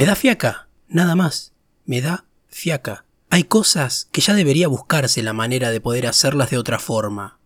Me 0.00 0.06
da 0.06 0.14
fiaca, 0.14 0.66
nada 0.88 1.14
más. 1.14 1.52
Me 1.84 2.00
da 2.00 2.24
fiaca. 2.48 3.04
Hay 3.28 3.44
cosas 3.44 4.08
que 4.12 4.22
ya 4.22 4.32
debería 4.32 4.66
buscarse 4.66 5.22
la 5.22 5.34
manera 5.34 5.70
de 5.70 5.82
poder 5.82 6.06
hacerlas 6.06 6.48
de 6.48 6.56
otra 6.56 6.78
forma. 6.78 7.38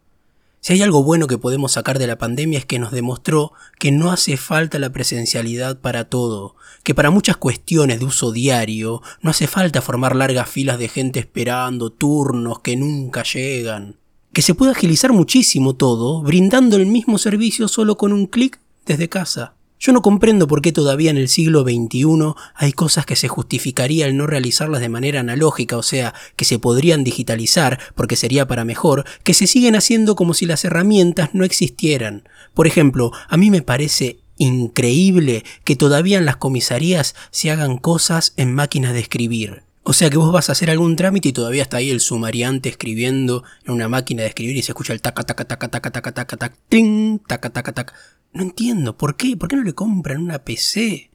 Si 0.60 0.72
hay 0.72 0.80
algo 0.80 1.02
bueno 1.02 1.26
que 1.26 1.36
podemos 1.36 1.72
sacar 1.72 1.98
de 1.98 2.06
la 2.06 2.16
pandemia 2.16 2.60
es 2.60 2.64
que 2.64 2.78
nos 2.78 2.92
demostró 2.92 3.54
que 3.80 3.90
no 3.90 4.12
hace 4.12 4.36
falta 4.36 4.78
la 4.78 4.90
presencialidad 4.90 5.80
para 5.80 6.04
todo, 6.04 6.54
que 6.84 6.94
para 6.94 7.10
muchas 7.10 7.38
cuestiones 7.38 7.98
de 7.98 8.04
uso 8.04 8.30
diario 8.30 9.02
no 9.20 9.30
hace 9.30 9.48
falta 9.48 9.82
formar 9.82 10.14
largas 10.14 10.48
filas 10.48 10.78
de 10.78 10.86
gente 10.86 11.18
esperando 11.18 11.90
turnos 11.90 12.60
que 12.60 12.76
nunca 12.76 13.24
llegan, 13.24 13.98
que 14.32 14.42
se 14.42 14.54
puede 14.54 14.70
agilizar 14.70 15.12
muchísimo 15.12 15.74
todo 15.74 16.22
brindando 16.22 16.76
el 16.76 16.86
mismo 16.86 17.18
servicio 17.18 17.66
solo 17.66 17.96
con 17.96 18.12
un 18.12 18.28
clic 18.28 18.60
desde 18.86 19.08
casa. 19.08 19.53
Yo 19.84 19.92
no 19.92 20.00
comprendo 20.00 20.48
por 20.48 20.62
qué 20.62 20.72
todavía 20.72 21.10
en 21.10 21.18
el 21.18 21.28
siglo 21.28 21.62
XXI 21.62 22.32
hay 22.54 22.72
cosas 22.72 23.04
que 23.04 23.16
se 23.16 23.28
justificaría 23.28 24.06
el 24.06 24.16
no 24.16 24.26
realizarlas 24.26 24.80
de 24.80 24.88
manera 24.88 25.20
analógica, 25.20 25.76
o 25.76 25.82
sea, 25.82 26.14
que 26.36 26.46
se 26.46 26.58
podrían 26.58 27.04
digitalizar 27.04 27.78
porque 27.94 28.16
sería 28.16 28.48
para 28.48 28.64
mejor, 28.64 29.04
que 29.24 29.34
se 29.34 29.46
siguen 29.46 29.76
haciendo 29.76 30.16
como 30.16 30.32
si 30.32 30.46
las 30.46 30.64
herramientas 30.64 31.34
no 31.34 31.44
existieran. 31.44 32.26
Por 32.54 32.66
ejemplo, 32.66 33.12
a 33.28 33.36
mí 33.36 33.50
me 33.50 33.60
parece 33.60 34.20
increíble 34.38 35.44
que 35.64 35.76
todavía 35.76 36.16
en 36.16 36.24
las 36.24 36.36
comisarías 36.36 37.14
se 37.30 37.50
hagan 37.50 37.76
cosas 37.76 38.32
en 38.38 38.54
máquinas 38.54 38.94
de 38.94 39.00
escribir. 39.00 39.64
O 39.86 39.92
sea 39.92 40.08
que 40.08 40.16
vos 40.16 40.32
vas 40.32 40.48
a 40.48 40.52
hacer 40.52 40.70
algún 40.70 40.96
trámite 40.96 41.28
y 41.28 41.32
todavía 41.34 41.62
está 41.62 41.76
ahí 41.76 41.90
el 41.90 42.00
sumariante 42.00 42.70
escribiendo 42.70 43.44
en 43.66 43.74
una 43.74 43.86
máquina 43.86 44.22
de 44.22 44.28
escribir 44.28 44.56
y 44.56 44.62
se 44.62 44.72
escucha 44.72 44.94
el 44.94 45.02
taca 45.02 45.24
taca 45.24 45.44
taca 45.44 45.68
taca 45.68 45.90
taca 45.90 46.12
taca 46.12 46.36
taca 46.38 46.56
ting 46.70 47.18
taca 47.18 47.50
taca 47.50 47.72
taca. 47.72 47.94
No 48.32 48.42
entiendo, 48.42 48.96
¿por 48.96 49.18
qué? 49.18 49.36
¿Por 49.36 49.50
qué 49.50 49.56
no 49.56 49.62
le 49.62 49.74
compran 49.74 50.22
una 50.22 50.38
PC? 50.38 51.10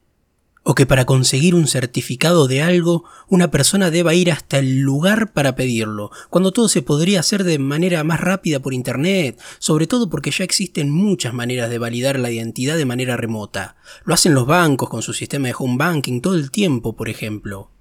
O 0.62 0.76
que 0.76 0.86
para 0.86 1.04
conseguir 1.04 1.56
un 1.56 1.66
certificado 1.66 2.46
de 2.46 2.62
algo, 2.62 3.02
una 3.28 3.50
persona 3.50 3.90
deba 3.90 4.14
ir 4.14 4.30
hasta 4.30 4.60
el 4.60 4.78
lugar 4.78 5.32
para 5.32 5.56
pedirlo, 5.56 6.12
cuando 6.28 6.52
todo 6.52 6.68
se 6.68 6.82
podría 6.82 7.20
hacer 7.20 7.42
de 7.42 7.58
manera 7.58 8.04
más 8.04 8.20
rápida 8.20 8.60
por 8.60 8.72
Internet, 8.72 9.40
sobre 9.58 9.88
todo 9.88 10.08
porque 10.08 10.30
ya 10.30 10.44
existen 10.44 10.90
muchas 10.90 11.34
maneras 11.34 11.70
de 11.70 11.78
validar 11.78 12.20
la 12.20 12.30
identidad 12.30 12.76
de 12.76 12.84
manera 12.84 13.16
remota. 13.16 13.74
Lo 14.04 14.14
hacen 14.14 14.32
los 14.32 14.46
bancos 14.46 14.88
con 14.88 15.02
su 15.02 15.12
sistema 15.12 15.48
de 15.48 15.54
home 15.58 15.76
banking 15.76 16.20
todo 16.20 16.36
el 16.36 16.52
tiempo, 16.52 16.94
por 16.94 17.08
ejemplo. 17.08 17.72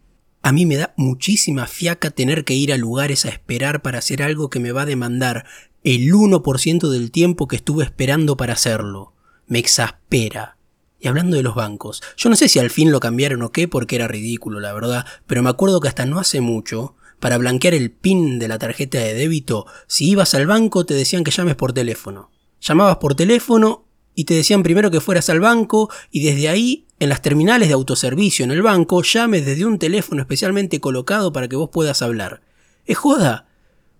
A 0.50 0.52
mí 0.52 0.66
me 0.66 0.78
da 0.78 0.96
muchísima 0.98 1.68
fiaca 1.68 2.10
tener 2.10 2.44
que 2.44 2.56
ir 2.56 2.74
a 2.74 2.78
lugares 2.78 3.24
a 3.24 3.30
esperar 3.30 3.84
para 3.84 4.00
hacer 4.00 4.24
algo 4.24 4.50
que 4.50 4.60
me 4.60 4.72
va 4.72 4.82
a 4.82 4.88
demandar 4.88 5.46
el 5.84 6.12
1% 6.12 6.90
del 6.90 7.12
tiempo 7.12 7.48
que 7.48 7.58
estuve 7.58 7.84
esperando 7.84 8.36
para 8.36 8.54
hacerlo 8.54 9.14
me 9.46 9.60
exaspera. 9.60 10.58
Y 11.00 11.08
hablando 11.08 11.38
de 11.38 11.44
los 11.44 11.54
bancos, 11.54 12.02
yo 12.18 12.32
no 12.32 12.36
sé 12.36 12.50
si 12.50 12.58
al 12.58 12.72
fin 12.72 12.92
lo 12.92 13.00
cambiaron 13.00 13.44
o 13.44 13.52
qué, 13.52 13.68
porque 13.68 13.98
era 13.98 14.08
ridículo, 14.08 14.60
la 14.60 14.74
verdad, 14.74 15.06
pero 15.28 15.44
me 15.44 15.52
acuerdo 15.52 15.82
que 15.82 15.88
hasta 15.88 16.08
no 16.08 16.18
hace 16.18 16.42
mucho, 16.42 16.96
para 17.20 17.38
blanquear 17.38 17.76
el 17.76 17.92
PIN 17.92 18.40
de 18.40 18.48
la 18.48 18.58
tarjeta 18.58 18.98
de 18.98 19.14
débito, 19.14 19.68
si 19.86 20.10
ibas 20.10 20.34
al 20.34 20.48
banco 20.48 20.84
te 20.84 20.96
decían 20.96 21.24
que 21.24 21.30
llames 21.30 21.58
por 21.58 21.74
teléfono. 21.74 22.32
Llamabas 22.60 22.98
por 22.98 23.14
teléfono 23.14 23.86
y 24.16 24.24
te 24.24 24.34
decían 24.34 24.64
primero 24.64 24.90
que 24.90 25.00
fueras 25.00 25.30
al 25.30 25.42
banco 25.42 25.92
y 26.10 26.24
desde 26.24 26.50
ahí, 26.50 26.88
en 27.00 27.10
las 27.10 27.22
terminales 27.22 27.70
de 27.70 27.74
autoservicio 27.74 28.44
en 28.44 28.52
el 28.52 28.62
banco, 28.62 29.02
llames 29.04 29.46
desde 29.46 29.66
un 29.66 29.80
teléfono 29.80 30.22
especialmente 30.22 30.80
colocado 30.80 31.32
para 31.32 31.48
que 31.48 31.56
vos 31.56 31.70
puedas 31.72 32.02
hablar. 32.02 32.42
Es 32.86 32.98
joda. 32.98 33.48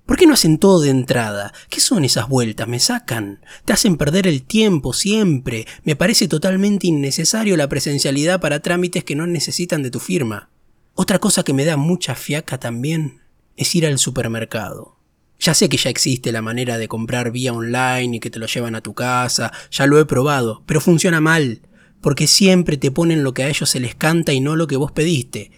¿Por 0.06 0.18
qué 0.18 0.26
no 0.26 0.34
hacen 0.34 0.58
todo 0.58 0.82
de 0.82 0.90
entrada? 0.90 1.54
¿Qué 1.70 1.80
son 1.80 2.04
esas 2.04 2.28
vueltas? 2.28 2.68
Me 2.68 2.80
sacan. 2.80 3.42
Te 3.64 3.74
hacen 3.74 3.96
perder 3.96 4.28
el 4.28 4.44
tiempo 4.44 4.92
siempre. 4.92 5.68
Me 5.84 5.96
parece 5.96 6.28
totalmente 6.28 6.88
innecesario 6.88 7.56
la 7.56 7.70
presencialidad 7.70 8.42
para 8.42 8.60
trámites 8.60 9.04
que 9.04 9.16
no 9.16 9.28
necesitan 9.28 9.84
de 9.84 9.92
tu 9.92 10.00
firma. 10.00 10.50
Otra 10.96 11.20
cosa 11.20 11.44
que 11.44 11.54
me 11.54 11.64
da 11.64 11.78
mucha 11.78 12.16
fiaca 12.16 12.60
también 12.60 13.22
es 13.56 13.74
ir 13.76 13.86
al 13.86 14.00
supermercado. 14.00 14.98
Ya 15.40 15.54
sé 15.54 15.70
que 15.70 15.78
ya 15.78 15.90
existe 15.90 16.34
la 16.34 16.42
manera 16.42 16.78
de 16.78 16.90
comprar 16.90 17.32
vía 17.32 17.54
online 17.54 18.18
y 18.18 18.20
que 18.20 18.30
te 18.30 18.40
lo 18.40 18.48
llevan 18.48 18.76
a 18.76 18.82
tu 18.82 18.94
casa, 18.94 19.54
ya 19.72 19.86
lo 19.86 20.00
he 20.00 20.06
probado, 20.06 20.64
pero 20.66 20.82
funciona 20.82 21.22
mal, 21.22 21.62
porque 22.02 22.28
siempre 22.28 22.78
te 22.78 22.92
ponen 22.92 23.24
lo 23.24 23.34
que 23.34 23.44
a 23.44 23.50
ellos 23.50 23.70
se 23.70 23.80
les 23.80 23.96
canta 23.96 24.34
y 24.34 24.40
no 24.40 24.56
lo 24.56 24.68
que 24.68 24.78
vos 24.78 24.92
pediste. 24.92 25.52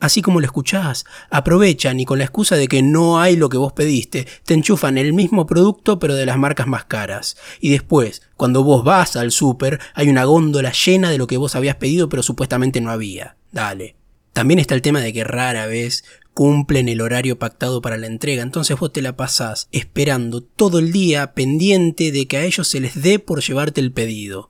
Así 0.00 0.22
como 0.22 0.40
lo 0.40 0.46
escuchás, 0.46 1.04
aprovechan 1.28 1.98
y 1.98 2.04
con 2.04 2.18
la 2.18 2.24
excusa 2.24 2.54
de 2.54 2.68
que 2.68 2.82
no 2.82 3.20
hay 3.20 3.34
lo 3.34 3.48
que 3.48 3.56
vos 3.56 3.72
pediste, 3.72 4.28
te 4.44 4.54
enchufan 4.54 4.96
el 4.96 5.12
mismo 5.12 5.46
producto 5.46 5.98
pero 5.98 6.14
de 6.14 6.24
las 6.24 6.38
marcas 6.38 6.68
más 6.68 6.84
caras. 6.84 7.36
Y 7.60 7.70
después, 7.70 8.22
cuando 8.36 8.62
vos 8.62 8.84
vas 8.84 9.16
al 9.16 9.32
súper, 9.32 9.80
hay 9.94 10.08
una 10.08 10.24
góndola 10.24 10.72
llena 10.72 11.10
de 11.10 11.18
lo 11.18 11.26
que 11.26 11.36
vos 11.36 11.56
habías 11.56 11.76
pedido 11.76 12.08
pero 12.08 12.22
supuestamente 12.22 12.80
no 12.80 12.90
había. 12.90 13.36
Dale. 13.50 13.96
También 14.32 14.60
está 14.60 14.76
el 14.76 14.82
tema 14.82 15.00
de 15.00 15.12
que 15.12 15.24
rara 15.24 15.66
vez 15.66 16.04
cumplen 16.32 16.88
el 16.88 17.00
horario 17.00 17.36
pactado 17.40 17.82
para 17.82 17.96
la 17.96 18.06
entrega, 18.06 18.44
entonces 18.44 18.78
vos 18.78 18.92
te 18.92 19.02
la 19.02 19.16
pasás 19.16 19.66
esperando 19.72 20.40
todo 20.40 20.78
el 20.78 20.92
día 20.92 21.34
pendiente 21.34 22.12
de 22.12 22.28
que 22.28 22.36
a 22.36 22.44
ellos 22.44 22.68
se 22.68 22.78
les 22.78 23.02
dé 23.02 23.18
por 23.18 23.42
llevarte 23.42 23.80
el 23.80 23.90
pedido. 23.90 24.48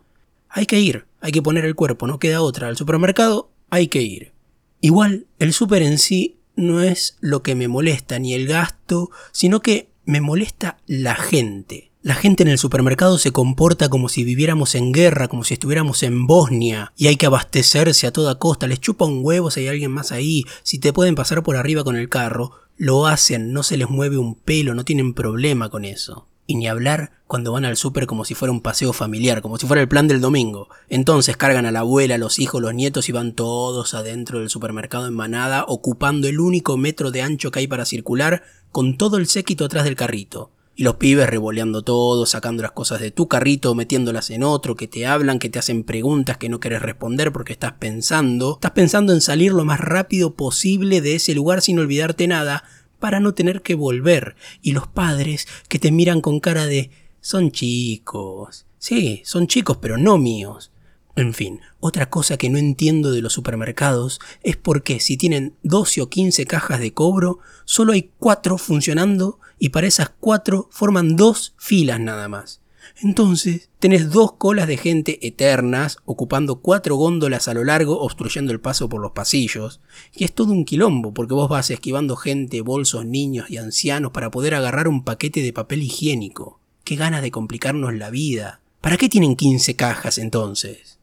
Hay 0.48 0.66
que 0.66 0.80
ir, 0.80 1.06
hay 1.20 1.32
que 1.32 1.42
poner 1.42 1.64
el 1.64 1.74
cuerpo, 1.74 2.06
no 2.06 2.18
queda 2.18 2.42
otra. 2.42 2.68
Al 2.68 2.76
supermercado 2.76 3.50
hay 3.70 3.88
que 3.88 4.02
ir. 4.02 4.32
Igual, 4.80 5.26
el 5.38 5.52
súper 5.52 5.82
en 5.82 5.98
sí 5.98 6.38
no 6.56 6.82
es 6.82 7.16
lo 7.20 7.42
que 7.42 7.54
me 7.54 7.68
molesta, 7.68 8.18
ni 8.18 8.34
el 8.34 8.46
gasto, 8.46 9.10
sino 9.32 9.60
que 9.60 9.90
me 10.04 10.20
molesta 10.20 10.78
la 10.86 11.14
gente. 11.14 11.90
La 12.00 12.14
gente 12.14 12.42
en 12.42 12.48
el 12.48 12.58
supermercado 12.58 13.18
se 13.18 13.32
comporta 13.32 13.88
como 13.88 14.08
si 14.08 14.24
viviéramos 14.24 14.74
en 14.74 14.92
guerra, 14.92 15.28
como 15.28 15.44
si 15.44 15.54
estuviéramos 15.54 16.02
en 16.02 16.26
Bosnia, 16.26 16.92
y 16.96 17.08
hay 17.08 17.16
que 17.16 17.26
abastecerse 17.26 18.06
a 18.06 18.12
toda 18.12 18.38
costa, 18.38 18.66
les 18.66 18.80
chupa 18.80 19.04
un 19.04 19.20
huevo 19.22 19.50
si 19.50 19.60
hay 19.60 19.68
alguien 19.68 19.90
más 19.90 20.12
ahí, 20.12 20.44
si 20.62 20.78
te 20.78 20.92
pueden 20.92 21.16
pasar 21.16 21.42
por 21.42 21.56
arriba 21.56 21.84
con 21.84 21.96
el 21.96 22.08
carro, 22.08 22.52
lo 22.76 23.06
hacen, 23.06 23.52
no 23.52 23.62
se 23.64 23.76
les 23.76 23.90
mueve 23.90 24.16
un 24.16 24.36
pelo, 24.36 24.74
no 24.74 24.84
tienen 24.84 25.12
problema 25.12 25.68
con 25.68 25.84
eso. 25.84 26.28
Y 26.50 26.54
ni 26.54 26.66
hablar 26.66 27.12
cuando 27.26 27.52
van 27.52 27.66
al 27.66 27.76
súper 27.76 28.06
como 28.06 28.24
si 28.24 28.34
fuera 28.34 28.52
un 28.52 28.62
paseo 28.62 28.94
familiar, 28.94 29.42
como 29.42 29.58
si 29.58 29.66
fuera 29.66 29.82
el 29.82 29.88
plan 29.88 30.08
del 30.08 30.22
domingo. 30.22 30.68
Entonces 30.88 31.36
cargan 31.36 31.66
a 31.66 31.70
la 31.70 31.80
abuela, 31.80 32.16
los 32.16 32.38
hijos, 32.38 32.62
los 32.62 32.72
nietos 32.72 33.10
y 33.10 33.12
van 33.12 33.34
todos 33.34 33.92
adentro 33.92 34.38
del 34.40 34.48
supermercado 34.48 35.06
en 35.06 35.12
manada, 35.12 35.66
ocupando 35.68 36.26
el 36.26 36.40
único 36.40 36.78
metro 36.78 37.10
de 37.10 37.20
ancho 37.20 37.50
que 37.50 37.58
hay 37.58 37.66
para 37.66 37.84
circular, 37.84 38.44
con 38.72 38.96
todo 38.96 39.18
el 39.18 39.26
séquito 39.26 39.66
atrás 39.66 39.84
del 39.84 39.94
carrito. 39.94 40.50
Y 40.74 40.84
los 40.84 40.94
pibes 40.94 41.28
revoleando 41.28 41.82
todo, 41.82 42.24
sacando 42.24 42.62
las 42.62 42.72
cosas 42.72 43.00
de 43.00 43.10
tu 43.10 43.28
carrito, 43.28 43.74
metiéndolas 43.74 44.30
en 44.30 44.42
otro, 44.42 44.74
que 44.74 44.88
te 44.88 45.06
hablan, 45.06 45.40
que 45.40 45.50
te 45.50 45.58
hacen 45.58 45.84
preguntas 45.84 46.38
que 46.38 46.48
no 46.48 46.60
quieres 46.60 46.80
responder 46.80 47.30
porque 47.30 47.52
estás 47.52 47.72
pensando. 47.72 48.54
Estás 48.54 48.70
pensando 48.70 49.12
en 49.12 49.20
salir 49.20 49.52
lo 49.52 49.66
más 49.66 49.80
rápido 49.80 50.34
posible 50.34 51.02
de 51.02 51.16
ese 51.16 51.34
lugar 51.34 51.60
sin 51.60 51.78
olvidarte 51.78 52.26
nada, 52.26 52.64
para 52.98 53.20
no 53.20 53.34
tener 53.34 53.62
que 53.62 53.74
volver. 53.74 54.36
Y 54.62 54.72
los 54.72 54.86
padres 54.86 55.46
que 55.68 55.78
te 55.78 55.90
miran 55.90 56.20
con 56.20 56.40
cara 56.40 56.66
de 56.66 56.90
son 57.20 57.50
chicos. 57.50 58.66
Sí, 58.78 59.22
son 59.24 59.46
chicos, 59.46 59.78
pero 59.80 59.98
no 59.98 60.18
míos. 60.18 60.70
En 61.16 61.34
fin, 61.34 61.60
otra 61.80 62.10
cosa 62.10 62.36
que 62.36 62.48
no 62.48 62.58
entiendo 62.58 63.10
de 63.10 63.22
los 63.22 63.32
supermercados 63.32 64.20
es 64.44 64.56
por 64.56 64.84
qué 64.84 65.00
si 65.00 65.16
tienen 65.16 65.56
12 65.64 66.02
o 66.02 66.08
15 66.08 66.46
cajas 66.46 66.78
de 66.78 66.94
cobro, 66.94 67.40
solo 67.64 67.92
hay 67.92 68.12
4 68.18 68.56
funcionando 68.56 69.40
y 69.58 69.70
para 69.70 69.88
esas 69.88 70.10
4 70.20 70.68
forman 70.70 71.16
dos 71.16 71.54
filas 71.58 71.98
nada 71.98 72.28
más. 72.28 72.60
Entonces, 73.02 73.70
tenés 73.78 74.10
dos 74.10 74.32
colas 74.32 74.66
de 74.66 74.76
gente 74.76 75.26
eternas, 75.26 75.98
ocupando 76.04 76.60
cuatro 76.60 76.96
góndolas 76.96 77.48
a 77.48 77.54
lo 77.54 77.64
largo, 77.64 78.00
obstruyendo 78.00 78.52
el 78.52 78.60
paso 78.60 78.88
por 78.88 79.00
los 79.00 79.12
pasillos. 79.12 79.80
Y 80.14 80.24
es 80.24 80.32
todo 80.32 80.52
un 80.52 80.64
quilombo, 80.64 81.14
porque 81.14 81.34
vos 81.34 81.48
vas 81.48 81.70
esquivando 81.70 82.16
gente, 82.16 82.60
bolsos, 82.60 83.04
niños 83.04 83.50
y 83.50 83.56
ancianos 83.56 84.12
para 84.12 84.30
poder 84.30 84.54
agarrar 84.54 84.88
un 84.88 85.04
paquete 85.04 85.42
de 85.42 85.52
papel 85.52 85.82
higiénico. 85.82 86.60
Qué 86.84 86.96
ganas 86.96 87.22
de 87.22 87.30
complicarnos 87.30 87.94
la 87.94 88.10
vida. 88.10 88.60
¿Para 88.80 88.96
qué 88.96 89.08
tienen 89.08 89.36
15 89.36 89.76
cajas 89.76 90.18
entonces? 90.18 90.98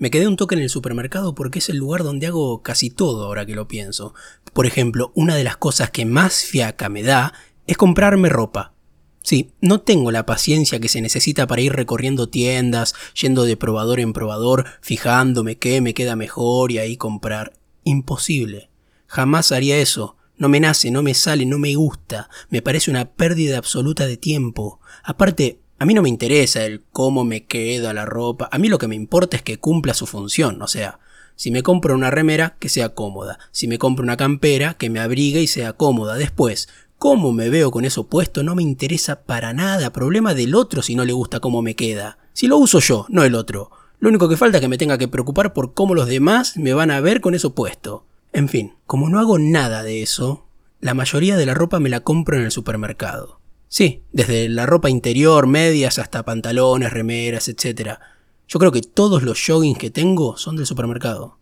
Me 0.00 0.10
quedé 0.10 0.26
un 0.26 0.36
toque 0.36 0.54
en 0.54 0.62
el 0.62 0.70
supermercado 0.70 1.34
porque 1.34 1.58
es 1.58 1.68
el 1.68 1.76
lugar 1.76 2.04
donde 2.04 2.26
hago 2.26 2.62
casi 2.62 2.88
todo 2.88 3.26
ahora 3.26 3.44
que 3.44 3.54
lo 3.54 3.68
pienso. 3.68 4.14
Por 4.54 4.64
ejemplo, 4.64 5.12
una 5.14 5.36
de 5.36 5.44
las 5.44 5.58
cosas 5.58 5.90
que 5.90 6.06
más 6.06 6.42
fiaca 6.42 6.88
me 6.88 7.02
da 7.02 7.34
es 7.66 7.76
comprarme 7.76 8.30
ropa. 8.30 8.72
Sí, 9.22 9.50
no 9.60 9.80
tengo 9.80 10.10
la 10.10 10.24
paciencia 10.24 10.80
que 10.80 10.88
se 10.88 11.02
necesita 11.02 11.46
para 11.46 11.60
ir 11.60 11.72
recorriendo 11.72 12.28
tiendas, 12.28 12.94
yendo 13.20 13.44
de 13.44 13.56
probador 13.56 14.00
en 14.00 14.12
probador, 14.12 14.66
fijándome 14.80 15.56
qué 15.56 15.80
me 15.80 15.94
queda 15.94 16.16
mejor 16.16 16.72
y 16.72 16.78
ahí 16.78 16.96
comprar. 16.96 17.52
Imposible. 17.84 18.70
Jamás 19.06 19.52
haría 19.52 19.78
eso. 19.78 20.16
No 20.36 20.48
me 20.48 20.60
nace, 20.60 20.90
no 20.90 21.02
me 21.02 21.12
sale, 21.12 21.44
no 21.44 21.58
me 21.58 21.74
gusta. 21.74 22.30
Me 22.48 22.62
parece 22.62 22.90
una 22.90 23.10
pérdida 23.10 23.58
absoluta 23.58 24.06
de 24.06 24.16
tiempo. 24.16 24.80
Aparte, 25.02 25.60
a 25.78 25.84
mí 25.84 25.92
no 25.92 26.02
me 26.02 26.08
interesa 26.08 26.64
el 26.64 26.82
cómo 26.92 27.24
me 27.24 27.44
queda 27.44 27.92
la 27.92 28.06
ropa. 28.06 28.48
A 28.50 28.58
mí 28.58 28.68
lo 28.68 28.78
que 28.78 28.88
me 28.88 28.94
importa 28.94 29.36
es 29.36 29.42
que 29.42 29.58
cumpla 29.58 29.92
su 29.92 30.06
función. 30.06 30.62
O 30.62 30.66
sea, 30.66 30.98
si 31.36 31.50
me 31.50 31.62
compro 31.62 31.94
una 31.94 32.10
remera, 32.10 32.56
que 32.58 32.68
sea 32.68 32.90
cómoda. 32.90 33.38
Si 33.50 33.66
me 33.66 33.78
compro 33.78 34.02
una 34.02 34.16
campera, 34.16 34.74
que 34.74 34.90
me 34.90 35.00
abrigue 35.00 35.40
y 35.40 35.46
sea 35.46 35.72
cómoda. 35.72 36.16
Después, 36.16 36.68
cómo 37.00 37.32
me 37.32 37.48
veo 37.48 37.70
con 37.70 37.86
eso 37.86 38.04
puesto 38.04 38.42
no 38.42 38.54
me 38.54 38.62
interesa 38.62 39.22
para 39.22 39.54
nada. 39.54 39.90
Problema 39.90 40.34
del 40.34 40.54
otro 40.54 40.82
si 40.82 40.94
no 40.94 41.06
le 41.06 41.14
gusta 41.14 41.40
cómo 41.40 41.62
me 41.62 41.74
queda. 41.74 42.18
Si 42.34 42.46
lo 42.46 42.58
uso 42.58 42.78
yo, 42.78 43.06
no 43.08 43.24
el 43.24 43.34
otro. 43.34 43.70
Lo 44.00 44.10
único 44.10 44.28
que 44.28 44.36
falta 44.36 44.58
es 44.58 44.60
que 44.60 44.68
me 44.68 44.76
tenga 44.76 44.98
que 44.98 45.08
preocupar 45.08 45.54
por 45.54 45.72
cómo 45.72 45.94
los 45.94 46.06
demás 46.06 46.58
me 46.58 46.74
van 46.74 46.90
a 46.90 47.00
ver 47.00 47.22
con 47.22 47.34
eso 47.34 47.54
puesto. 47.54 48.04
En 48.34 48.50
fin, 48.50 48.74
como 48.86 49.08
no 49.08 49.18
hago 49.18 49.38
nada 49.38 49.82
de 49.82 50.02
eso, 50.02 50.44
la 50.80 50.92
mayoría 50.92 51.38
de 51.38 51.46
la 51.46 51.54
ropa 51.54 51.80
me 51.80 51.88
la 51.88 52.00
compro 52.00 52.36
en 52.36 52.44
el 52.44 52.50
supermercado. 52.50 53.40
Sí, 53.68 54.02
desde 54.12 54.50
la 54.50 54.66
ropa 54.66 54.90
interior, 54.90 55.46
medias, 55.46 55.98
hasta 55.98 56.22
pantalones, 56.22 56.92
remeras, 56.92 57.48
etc. 57.48 57.98
Yo 58.46 58.58
creo 58.58 58.72
que 58.72 58.82
todos 58.82 59.22
los 59.22 59.42
joggings 59.42 59.78
que 59.78 59.90
tengo 59.90 60.36
son 60.36 60.56
del 60.56 60.66
supermercado. 60.66 61.38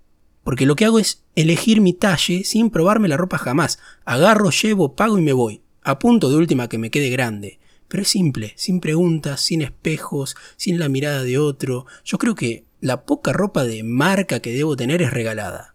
Porque 0.48 0.64
lo 0.64 0.76
que 0.76 0.86
hago 0.86 0.98
es 0.98 1.24
elegir 1.36 1.82
mi 1.82 1.92
talle 1.92 2.42
sin 2.42 2.70
probarme 2.70 3.06
la 3.06 3.18
ropa 3.18 3.36
jamás. 3.36 3.78
Agarro, 4.06 4.48
llevo, 4.48 4.96
pago 4.96 5.18
y 5.18 5.20
me 5.20 5.34
voy. 5.34 5.60
A 5.82 5.98
punto 5.98 6.30
de 6.30 6.36
última 6.36 6.70
que 6.70 6.78
me 6.78 6.90
quede 6.90 7.10
grande. 7.10 7.58
Pero 7.86 8.02
es 8.02 8.08
simple, 8.08 8.54
sin 8.56 8.80
preguntas, 8.80 9.42
sin 9.42 9.60
espejos, 9.60 10.36
sin 10.56 10.78
la 10.78 10.88
mirada 10.88 11.22
de 11.22 11.36
otro. 11.36 11.84
Yo 12.02 12.16
creo 12.16 12.34
que 12.34 12.64
la 12.80 13.04
poca 13.04 13.34
ropa 13.34 13.64
de 13.64 13.82
marca 13.82 14.40
que 14.40 14.54
debo 14.54 14.74
tener 14.74 15.02
es 15.02 15.10
regalada. 15.10 15.74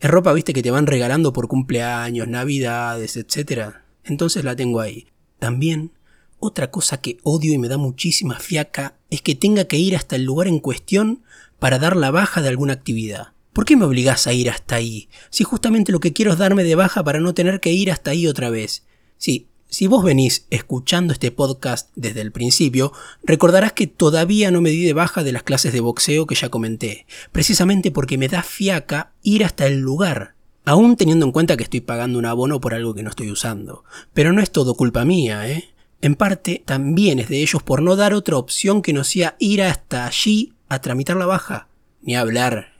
Es 0.00 0.08
ropa, 0.08 0.32
viste, 0.32 0.54
que 0.54 0.62
te 0.62 0.70
van 0.70 0.86
regalando 0.86 1.34
por 1.34 1.46
cumpleaños, 1.46 2.26
navidades, 2.26 3.18
etc. 3.18 3.74
Entonces 4.02 4.44
la 4.44 4.56
tengo 4.56 4.80
ahí. 4.80 5.08
También, 5.38 5.92
otra 6.38 6.70
cosa 6.70 7.02
que 7.02 7.18
odio 7.22 7.52
y 7.52 7.58
me 7.58 7.68
da 7.68 7.76
muchísima 7.76 8.38
fiaca 8.38 8.94
es 9.10 9.20
que 9.20 9.34
tenga 9.34 9.66
que 9.66 9.76
ir 9.76 9.94
hasta 9.94 10.16
el 10.16 10.24
lugar 10.24 10.48
en 10.48 10.60
cuestión 10.60 11.22
para 11.58 11.78
dar 11.78 11.96
la 11.96 12.10
baja 12.10 12.40
de 12.40 12.48
alguna 12.48 12.72
actividad. 12.72 13.35
¿Por 13.56 13.64
qué 13.64 13.74
me 13.74 13.86
obligás 13.86 14.26
a 14.26 14.34
ir 14.34 14.50
hasta 14.50 14.74
ahí? 14.74 15.08
Si 15.30 15.42
justamente 15.42 15.90
lo 15.90 15.98
que 15.98 16.12
quiero 16.12 16.30
es 16.30 16.36
darme 16.36 16.62
de 16.62 16.74
baja 16.74 17.02
para 17.02 17.20
no 17.20 17.32
tener 17.32 17.58
que 17.58 17.72
ir 17.72 17.90
hasta 17.90 18.10
ahí 18.10 18.26
otra 18.26 18.50
vez. 18.50 18.84
Sí, 19.16 19.48
si 19.66 19.86
vos 19.86 20.04
venís 20.04 20.46
escuchando 20.50 21.14
este 21.14 21.30
podcast 21.30 21.88
desde 21.94 22.20
el 22.20 22.32
principio, 22.32 22.92
recordarás 23.22 23.72
que 23.72 23.86
todavía 23.86 24.50
no 24.50 24.60
me 24.60 24.68
di 24.68 24.84
de 24.84 24.92
baja 24.92 25.24
de 25.24 25.32
las 25.32 25.42
clases 25.42 25.72
de 25.72 25.80
boxeo 25.80 26.26
que 26.26 26.34
ya 26.34 26.50
comenté, 26.50 27.06
precisamente 27.32 27.90
porque 27.90 28.18
me 28.18 28.28
da 28.28 28.42
fiaca 28.42 29.14
ir 29.22 29.42
hasta 29.42 29.64
el 29.64 29.78
lugar, 29.78 30.34
aún 30.66 30.98
teniendo 30.98 31.24
en 31.24 31.32
cuenta 31.32 31.56
que 31.56 31.64
estoy 31.64 31.80
pagando 31.80 32.18
un 32.18 32.26
abono 32.26 32.60
por 32.60 32.74
algo 32.74 32.92
que 32.92 33.02
no 33.02 33.08
estoy 33.08 33.30
usando. 33.30 33.84
Pero 34.12 34.34
no 34.34 34.42
es 34.42 34.50
todo 34.50 34.74
culpa 34.74 35.06
mía, 35.06 35.48
¿eh? 35.48 35.64
En 36.02 36.14
parte 36.14 36.62
también 36.66 37.20
es 37.20 37.30
de 37.30 37.40
ellos 37.40 37.62
por 37.62 37.80
no 37.80 37.96
dar 37.96 38.12
otra 38.12 38.36
opción 38.36 38.82
que 38.82 38.92
no 38.92 39.02
sea 39.02 39.34
ir 39.38 39.62
hasta 39.62 40.06
allí 40.06 40.52
a 40.68 40.82
tramitar 40.82 41.16
la 41.16 41.24
baja, 41.24 41.68
ni 42.02 42.16
hablar 42.16 42.75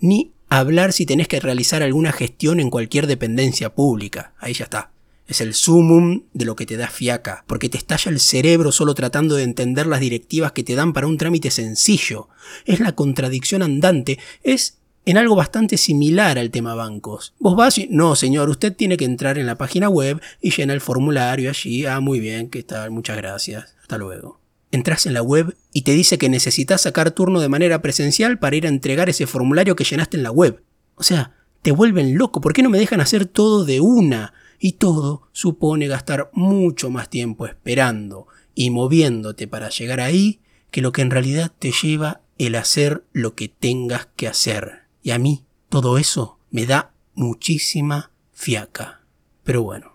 ni 0.00 0.32
hablar 0.48 0.92
si 0.92 1.06
tenés 1.06 1.28
que 1.28 1.40
realizar 1.40 1.82
alguna 1.82 2.12
gestión 2.12 2.60
en 2.60 2.70
cualquier 2.70 3.06
dependencia 3.06 3.74
pública. 3.74 4.32
Ahí 4.38 4.52
ya 4.52 4.64
está. 4.64 4.90
Es 5.26 5.40
el 5.40 5.54
sumum 5.54 6.24
de 6.32 6.44
lo 6.44 6.56
que 6.56 6.66
te 6.66 6.76
da 6.76 6.88
fiaca, 6.88 7.44
porque 7.46 7.68
te 7.68 7.78
estalla 7.78 8.10
el 8.10 8.18
cerebro 8.18 8.72
solo 8.72 8.94
tratando 8.94 9.36
de 9.36 9.44
entender 9.44 9.86
las 9.86 10.00
directivas 10.00 10.50
que 10.50 10.64
te 10.64 10.74
dan 10.74 10.92
para 10.92 11.06
un 11.06 11.18
trámite 11.18 11.52
sencillo. 11.52 12.28
Es 12.64 12.80
la 12.80 12.96
contradicción 12.96 13.62
andante, 13.62 14.18
es 14.42 14.78
en 15.06 15.18
algo 15.18 15.36
bastante 15.36 15.76
similar 15.76 16.36
al 16.36 16.50
tema 16.50 16.74
bancos. 16.74 17.32
Vos 17.38 17.54
vas 17.54 17.78
y, 17.78 17.86
no 17.90 18.16
señor, 18.16 18.50
usted 18.50 18.74
tiene 18.74 18.96
que 18.96 19.04
entrar 19.04 19.38
en 19.38 19.46
la 19.46 19.56
página 19.56 19.88
web 19.88 20.20
y 20.40 20.50
llena 20.50 20.74
el 20.74 20.80
formulario 20.80 21.48
allí. 21.48 21.86
Ah, 21.86 22.00
muy 22.00 22.18
bien, 22.18 22.50
¿qué 22.50 22.64
tal? 22.64 22.90
Muchas 22.90 23.16
gracias. 23.16 23.76
Hasta 23.82 23.98
luego 23.98 24.39
entras 24.72 25.06
en 25.06 25.14
la 25.14 25.22
web 25.22 25.56
y 25.72 25.82
te 25.82 25.92
dice 25.92 26.18
que 26.18 26.28
necesitas 26.28 26.82
sacar 26.82 27.10
turno 27.10 27.40
de 27.40 27.48
manera 27.48 27.82
presencial 27.82 28.38
para 28.38 28.56
ir 28.56 28.66
a 28.66 28.70
entregar 28.70 29.08
ese 29.08 29.26
formulario 29.26 29.76
que 29.76 29.84
llenaste 29.84 30.16
en 30.16 30.22
la 30.22 30.30
web. 30.30 30.62
O 30.94 31.02
sea, 31.02 31.34
te 31.62 31.72
vuelven 31.72 32.16
loco, 32.16 32.40
¿por 32.40 32.52
qué 32.52 32.62
no 32.62 32.70
me 32.70 32.78
dejan 32.78 33.00
hacer 33.00 33.26
todo 33.26 33.64
de 33.64 33.80
una? 33.80 34.32
Y 34.58 34.72
todo 34.72 35.28
supone 35.32 35.88
gastar 35.88 36.30
mucho 36.32 36.90
más 36.90 37.08
tiempo 37.08 37.46
esperando 37.46 38.26
y 38.54 38.70
moviéndote 38.70 39.48
para 39.48 39.70
llegar 39.70 40.00
ahí 40.00 40.40
que 40.70 40.82
lo 40.82 40.92
que 40.92 41.02
en 41.02 41.10
realidad 41.10 41.52
te 41.58 41.72
lleva 41.72 42.20
el 42.38 42.54
hacer 42.54 43.04
lo 43.12 43.34
que 43.34 43.48
tengas 43.48 44.08
que 44.16 44.28
hacer. 44.28 44.82
Y 45.02 45.10
a 45.10 45.18
mí 45.18 45.44
todo 45.68 45.98
eso 45.98 46.38
me 46.50 46.66
da 46.66 46.92
muchísima 47.14 48.10
fiaca. 48.32 49.02
Pero 49.44 49.62
bueno, 49.62 49.94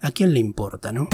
¿a 0.00 0.10
quién 0.10 0.34
le 0.34 0.40
importa, 0.40 0.92
no? 0.92 1.08